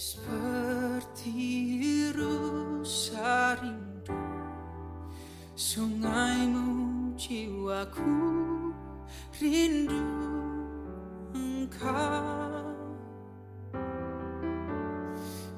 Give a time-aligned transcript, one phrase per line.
[0.00, 1.36] Seperti
[2.16, 4.16] rusa rindu
[5.52, 8.16] Sungaimu jiwaku
[9.36, 10.00] rindu
[11.36, 12.80] engkau.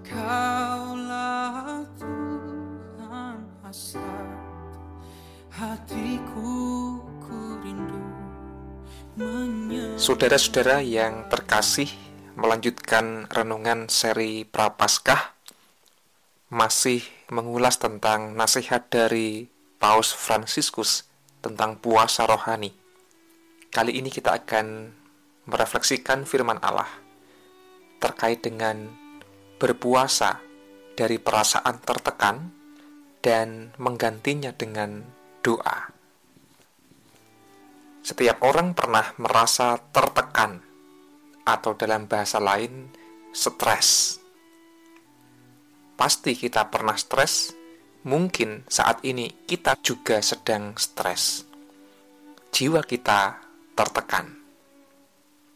[0.02, 4.74] Kaulah Tuhan hasrat
[5.54, 8.02] hatiku ku rindu
[9.94, 15.36] Saudara-saudara yang terkasih melanjutkan renungan seri Prapaskah
[16.48, 21.08] masih mengulas tentang nasihat dari Paus Fransiskus
[21.44, 22.72] tentang puasa rohani.
[23.72, 24.92] Kali ini kita akan
[25.48, 26.88] merefleksikan firman Allah
[27.98, 28.90] terkait dengan
[29.56, 30.42] berpuasa
[30.92, 32.52] dari perasaan tertekan
[33.24, 35.06] dan menggantinya dengan
[35.40, 35.88] doa.
[38.02, 40.71] Setiap orang pernah merasa tertekan
[41.42, 42.90] atau dalam bahasa lain
[43.34, 44.20] stres.
[45.98, 47.54] Pasti kita pernah stres,
[48.06, 51.46] mungkin saat ini kita juga sedang stres.
[52.52, 53.40] Jiwa kita
[53.72, 54.38] tertekan.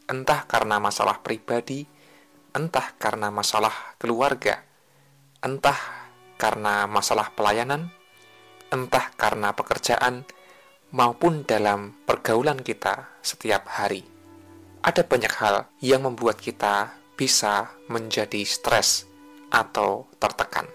[0.06, 1.84] Entah karena masalah pribadi,
[2.54, 4.62] entah karena masalah keluarga,
[5.42, 5.76] entah
[6.38, 7.90] karena masalah pelayanan,
[8.70, 10.24] entah karena pekerjaan,
[10.94, 14.15] maupun dalam pergaulan kita setiap hari
[14.86, 19.02] ada banyak hal yang membuat kita bisa menjadi stres
[19.50, 20.70] atau tertekan.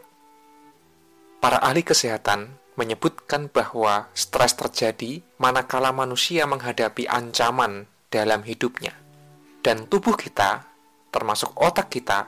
[1.40, 8.92] Para ahli kesehatan menyebutkan bahwa stres terjadi manakala manusia menghadapi ancaman dalam hidupnya,
[9.64, 10.68] dan tubuh kita,
[11.16, 12.28] termasuk otak kita,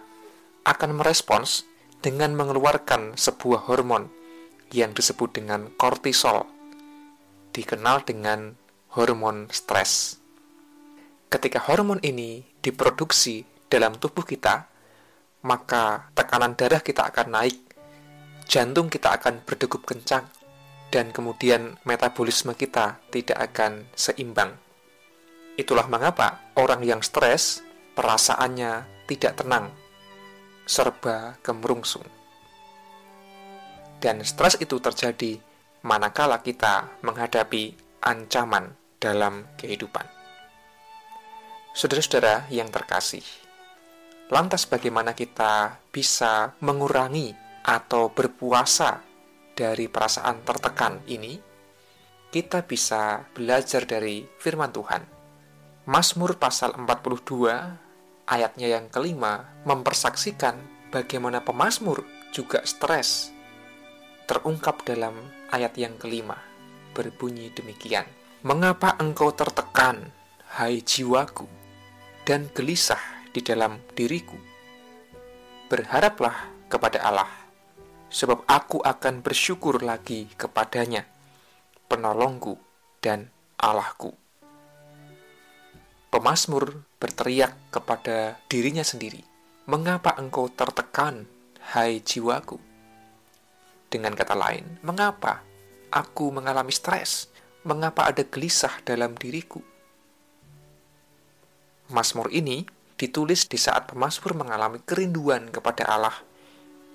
[0.64, 1.68] akan merespons
[2.00, 4.08] dengan mengeluarkan sebuah hormon
[4.72, 6.48] yang disebut dengan kortisol,
[7.52, 8.56] dikenal dengan
[8.96, 10.23] hormon stres.
[11.34, 14.70] Ketika hormon ini diproduksi dalam tubuh kita,
[15.42, 17.58] maka tekanan darah kita akan naik,
[18.46, 20.30] jantung kita akan berdegup kencang,
[20.94, 24.54] dan kemudian metabolisme kita tidak akan seimbang.
[25.58, 27.66] Itulah mengapa orang yang stres
[27.98, 29.74] perasaannya tidak tenang,
[30.70, 32.06] serba kemerungsung.
[33.98, 35.42] Dan stres itu terjadi
[35.82, 37.74] manakala kita menghadapi
[38.06, 40.23] ancaman dalam kehidupan.
[41.74, 43.26] Saudara-saudara yang terkasih,
[44.30, 47.34] lantas bagaimana kita bisa mengurangi
[47.66, 49.02] atau berpuasa
[49.58, 51.34] dari perasaan tertekan ini?
[52.30, 55.02] Kita bisa belajar dari firman Tuhan.
[55.90, 60.62] Mazmur pasal 42 ayatnya yang kelima mempersaksikan
[60.94, 63.34] bagaimana pemazmur juga stres.
[64.30, 65.18] Terungkap dalam
[65.50, 66.38] ayat yang kelima,
[66.94, 68.06] berbunyi demikian.
[68.46, 70.14] Mengapa engkau tertekan,
[70.54, 71.63] hai jiwaku?
[72.24, 73.00] Dan gelisah
[73.36, 74.40] di dalam diriku.
[75.68, 77.32] Berharaplah kepada Allah,
[78.08, 81.04] sebab aku akan bersyukur lagi kepadanya,
[81.92, 82.56] penolongku
[83.04, 83.28] dan
[83.60, 84.16] Allahku.
[86.14, 89.26] Pemasmur berteriak kepada dirinya sendiri,
[89.66, 91.26] "Mengapa engkau tertekan,
[91.74, 92.62] hai jiwaku?"
[93.90, 95.42] Dengan kata lain, mengapa
[95.90, 97.30] aku mengalami stres?
[97.64, 99.73] Mengapa ada gelisah dalam diriku?
[101.94, 102.66] Mazmur ini
[102.98, 106.18] ditulis di saat pemazmur mengalami kerinduan kepada Allah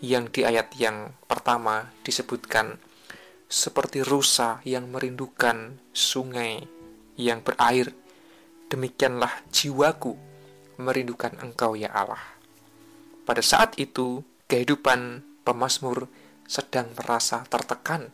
[0.03, 2.83] yang di ayat yang pertama disebutkan
[3.47, 6.67] seperti rusa yang merindukan sungai
[7.15, 7.95] yang berair.
[8.67, 10.19] Demikianlah jiwaku
[10.83, 12.21] merindukan engkau ya Allah.
[13.23, 16.11] Pada saat itu kehidupan pemazmur
[16.51, 18.11] sedang merasa tertekan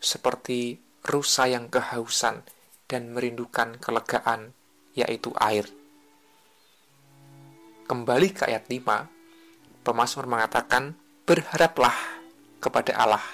[0.00, 2.40] seperti rusa yang kehausan
[2.88, 4.56] dan merindukan kelegaan
[4.96, 5.68] yaitu air
[7.84, 10.96] kembali ke ayat 5, pemazmur mengatakan,
[11.28, 11.94] berharaplah
[12.60, 13.24] kepada Allah.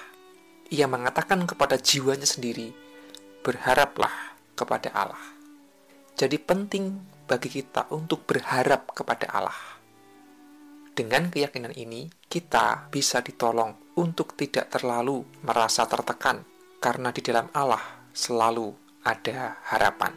[0.71, 2.75] Ia mengatakan kepada jiwanya sendiri,
[3.43, 5.23] berharaplah kepada Allah.
[6.19, 9.59] Jadi penting bagi kita untuk berharap kepada Allah.
[10.91, 16.43] Dengan keyakinan ini, kita bisa ditolong untuk tidak terlalu merasa tertekan,
[16.83, 17.81] karena di dalam Allah
[18.11, 18.75] selalu
[19.07, 20.11] ada harapan.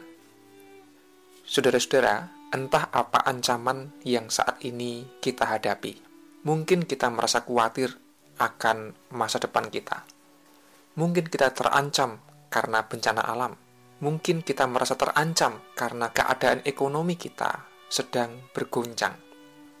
[1.47, 5.99] Saudara-saudara, entah apa ancaman yang saat ini kita hadapi.
[6.47, 7.91] Mungkin kita merasa khawatir
[8.39, 10.07] akan masa depan kita.
[10.95, 13.59] Mungkin kita terancam karena bencana alam.
[13.99, 19.19] Mungkin kita merasa terancam karena keadaan ekonomi kita sedang bergoncang.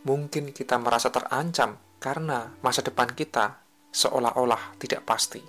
[0.03, 3.63] Mungkin kita merasa terancam karena masa depan kita
[3.95, 5.39] seolah-olah tidak pasti.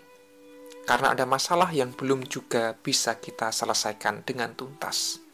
[0.86, 5.25] Karena ada masalah yang belum juga bisa kita selesaikan dengan tuntas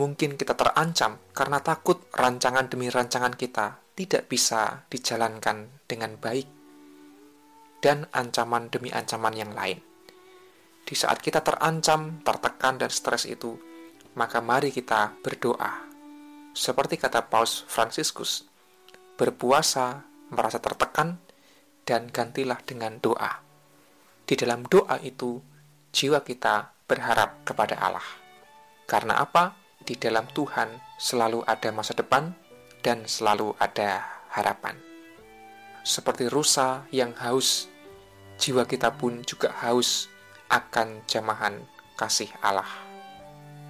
[0.00, 6.48] mungkin kita terancam karena takut rancangan demi rancangan kita tidak bisa dijalankan dengan baik,
[7.84, 9.76] dan ancaman demi ancaman yang lain.
[10.88, 13.60] Di saat kita terancam, tertekan, dan stres itu,
[14.16, 15.84] maka mari kita berdoa.
[16.56, 18.48] Seperti kata Paus Fransiskus,
[19.20, 21.20] berpuasa merasa tertekan,
[21.84, 23.44] dan gantilah dengan doa.
[24.24, 25.44] Di dalam doa itu,
[25.92, 28.08] jiwa kita berharap kepada Allah.
[28.88, 29.60] Karena apa?
[29.80, 30.68] Di dalam Tuhan
[31.00, 32.32] selalu ada masa depan
[32.84, 34.76] dan selalu ada harapan.
[35.80, 37.66] Seperti rusa yang haus,
[38.36, 40.06] jiwa kita pun juga haus
[40.52, 41.56] akan jamahan
[41.96, 42.68] kasih Allah.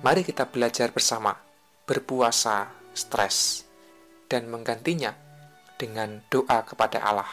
[0.01, 1.37] Mari kita belajar bersama
[1.85, 3.67] berpuasa stres
[4.31, 5.13] dan menggantinya
[5.77, 7.31] dengan doa kepada Allah.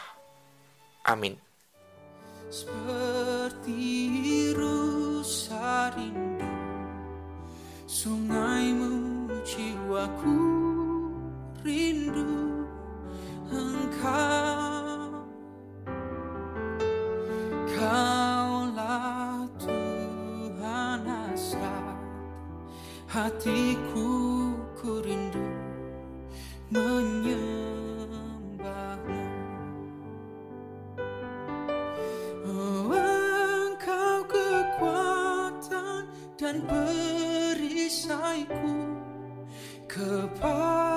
[1.06, 1.38] Amin.
[2.48, 3.80] Seperti
[4.56, 6.37] rusa rindu
[7.88, 8.90] Sungaimu
[9.48, 10.34] jiwaku
[11.64, 12.24] rindu
[39.88, 40.87] 可怕。